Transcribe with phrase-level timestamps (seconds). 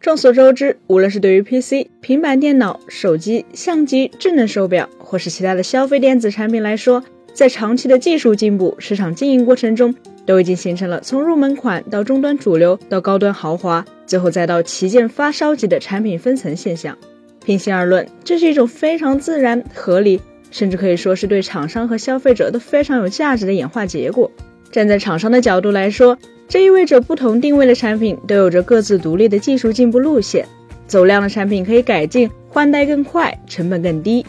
[0.00, 9.94] 众所周知，无论是对于 PC、平板电脑、手机、相机、智能手表，或是其他的消费电子产品来说，在长期的技术进步、市场经营过程中，
[10.24, 16.96] 都已经形成了从入门款到中端主流到高端豪华，最后再到旗舰发烧级的产品分层现象。
[17.44, 20.18] 平心而论，这是一种非常自然、合理，
[20.50, 24.30] 甚至可以说是对厂商和消费者都非常有价值的演化结果。
[24.72, 26.16] 站在厂商的角度来说，
[26.50, 30.44] 这意味着不同定位的产品都有着各自独立的技术进步路线，
[30.88, 34.24] 走量的产品可以改进换代更快，成本更低；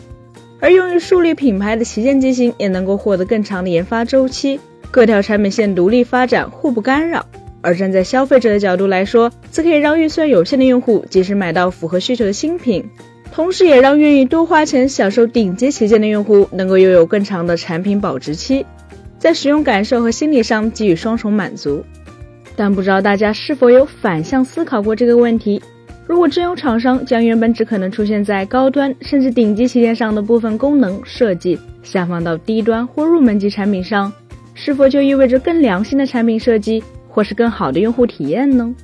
[0.59, 4.59] 而用于树立品牌的旗舰机型也能够获得更长的研发周期，
[4.91, 7.25] 各条产品线独立发展，互不干扰。
[7.61, 12.87] 而站在消费者的角度来说，则可以让预算有限的用户及时买到符合需求的新品，
[13.33, 18.63] 同时也让愿意多花钱享受顶级旗舰的用户能够拥有更长的产品保值期，
[19.17, 21.83] 在使用感受和心理上给予双重满足。
[22.61, 25.59] 但不知道大家是否有反向思考过这个问题？
[26.05, 34.13] 如果真有厂商将原本只可能出现在高端甚至顶级旗舰上的部分功能设计下放到低端或入门级产品上，
[34.53, 38.75] 是否就意味着更良心的产品设计或是更好的用户体验呢？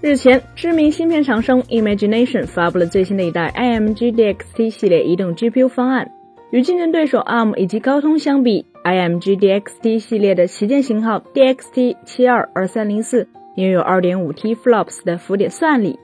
[0.00, 6.10] 日前，知名芯片厂商 Imagination 发布了最新的一代 IMG DXT 系列移动 GPU 方案，
[6.52, 8.64] 与竞争对手 ARM 以及高通相比。
[8.86, 15.98] IMG DXT 系列的旗舰型号 DXT 七二二三零四拥有 2.5T FLOPS 的浮点算力，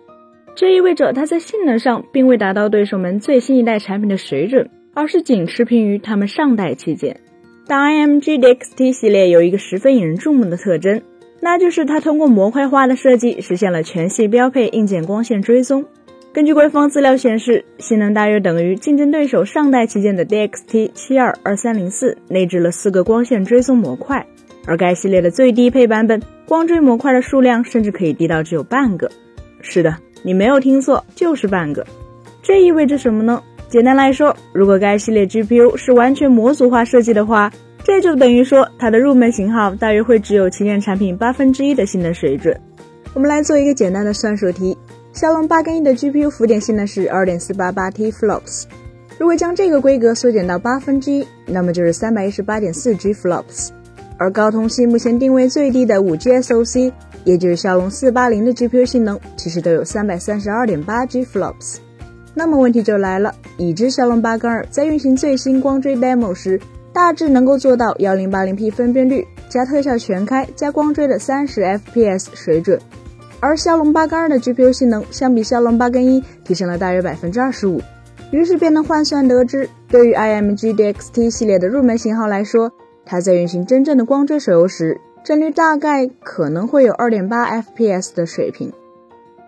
[0.56, 7.20] 这意味着它在性能上并未达到对手们最新一代产品的水准，而是仅持平于他们上代旗舰。
[7.68, 11.02] 但 IMG DXT 系列有一个十分引人注目的特征，
[11.38, 15.84] 那就是它通过模块化的设计实现了全系标配硬件光线追踪。
[16.32, 24.26] 根据官方资料显示，性能大约等于竞争对手上代旗舰的 DXT 七二二三零四，内置了四个光线追踪模块，
[24.66, 29.10] 而该系列的最低配版本光追模块的数量甚至可以低到只有半个。
[29.60, 31.86] 是的，你没有听错，就是半个。
[32.42, 33.42] 这意味着什么呢？
[33.68, 37.52] 简单来说，如果该系列 GPU 是完全模组化设计的话，
[37.84, 42.58] 这就等于说它的入门型号大约会只有旗舰产品八分之一的性能水准。
[43.12, 44.74] 我们来做一个简单的算术题。
[45.12, 48.64] 骁龙八跟一的 GPU 浮点性能是二点四八八 T FLOPS，
[49.18, 53.68] 如果将这个规格缩减到八分之一，那么就是三百一十八点四 G FLOPS。
[54.16, 56.90] 而高通系目前定位最低的五 G SoC，
[57.24, 61.76] 也就是骁龙四八零的 GPU 性能，其实都有三百三十二点八 G FLOPS。
[62.32, 66.58] 那么问题就来了，已知骁龙八跟二在运行最新光追 demo 时，
[66.90, 72.80] 大致能够做到幺零八零 P 分辨率加特效全开加光追的三十 FPS 水准。
[73.42, 77.80] 而骁龙八跟二的 GPU 性能相比骁龙八跟一提升了大约百分之二十五，
[78.30, 82.70] 于是便能换算得知，对于 IMG DXT 系列的入门型号来说，
[83.04, 88.72] 它在运行真正的光追手游时，帧率大概可能会有二点八 FPS 的水平。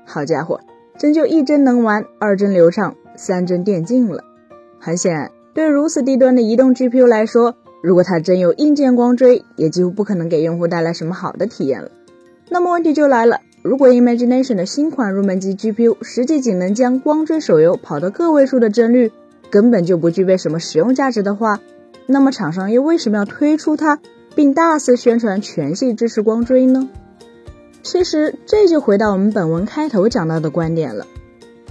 [0.04, 0.58] 好家伙，
[0.98, 4.24] 真就一帧能玩，二帧流畅，三帧电竞了。
[4.80, 11.92] 很显然，对如此低端的移动 GPU 来说，如果它真有硬件光追，也几乎不可能给用户带来什么好的体验了。
[12.50, 13.40] 那么问题就来了。
[13.64, 19.10] 如果 Imagination 的新款入门级 GPU 实际仅能将光追手游跑到个位数的帧率，
[19.48, 21.58] 根本就不具备什么实用价值的话，
[22.04, 24.00] 那么厂商又为什么要推出它，
[24.34, 26.90] 并大肆宣传全系支持光追呢？
[27.82, 31.06] 其实这就回到我们本文开头讲到的观点了。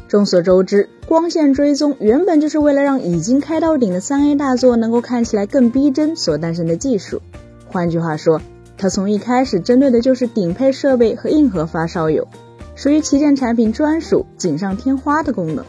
[0.07, 7.21] 众所周知，光线追踪原本就是为了让已经开到顶的三 A 大作能够看起来更逼真所诞生的技术。
[7.67, 8.41] 换句话说，
[8.83, 12.27] 它从一开始针对的就是顶配设备和硬核发烧友，
[12.75, 15.63] 属于旗舰产品专属锦上添花的功能。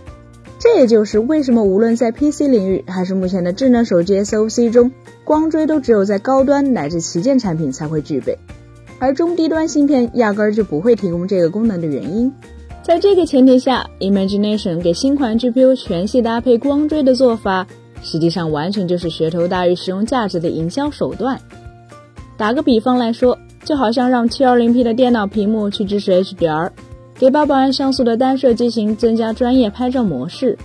[0.59, 4.91] 这也就是为什么无论在 PC 领域还是目前的智能手机 SoC 中，
[5.23, 8.37] 光追都只有在高端乃至旗舰产品才会具备，
[8.99, 12.33] 而中低端芯片压根儿就不会提供这个功能的原因。
[12.83, 17.65] 在这个前提下，Imagination 给新款 GPU 全系搭配光追的做法，
[18.03, 21.41] 实际上完全就是噱头大于实用价值的营销手段。
[22.37, 26.71] 打个比方来说，就好像让 720P 的电脑屏幕去支持 HDR，
[27.15, 30.59] 给八百万像素的单摄机型增加专业拍照模式，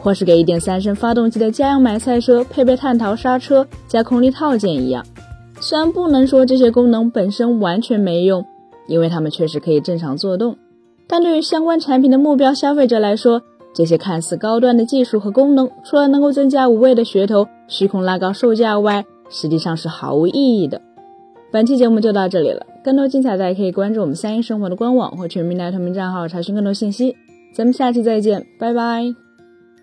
[0.00, 5.04] 或是给1.3升发动机的家用买菜车配备碳陶刹车加空力套件一样。
[5.60, 8.44] 虽然不能说这些功能本身完全没用，
[8.86, 10.56] 因为它们确实可以正常作动，
[11.08, 13.42] 但对于相关产品的目标消费者来说，
[13.74, 20.80] 这些看似高端的技术和功能，除了能够增加无谓的噱头、虚空拉高售价外，实际上是毫无意义的。
[21.50, 27.16] 本期节目就到这里了，更多精彩大家可以关注我们三一生活的官网或全民大同名账号查询更多信息。
[27.54, 29.25] 咱们下期再见，拜拜。